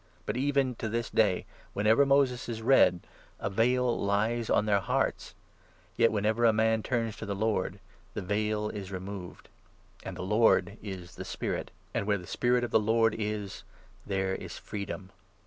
But, 0.25 0.35
even 0.35 0.73
to 0.77 0.89
this 0.89 1.09
15 1.09 1.15
day, 1.15 1.45
whenever 1.73 2.07
Moses 2.07 2.49
is 2.49 2.63
read, 2.63 3.01
a 3.39 3.51
Veil 3.51 3.99
lies 4.03 4.49
on 4.49 4.65
their 4.65 4.79
hearts.' 4.79 5.35
Yet, 5.95 6.05
16 6.07 6.11
whenever 6.15 6.43
a 6.45 6.51
man 6.51 6.81
turns 6.81 7.15
to 7.17 7.25
the 7.27 7.35
Lord, 7.35 7.79
the 8.15 8.23
veil 8.23 8.69
is 8.69 8.91
removed.' 8.91 9.47
And 10.01 10.15
17 10.15 10.15
the' 10.15 10.35
Lord' 10.35 10.77
is 10.81 11.13
the 11.17 11.23
Spirit, 11.23 11.69
and, 11.93 12.07
where 12.07 12.17
the 12.17 12.25
Spirit 12.25 12.63
of 12.63 12.71
the 12.71 12.79
Lord 12.79 13.13
is, 13.15 13.61
there 14.03 14.33
is 14.33 14.57
freedom. 14.57 15.11